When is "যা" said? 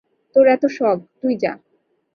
1.37-1.51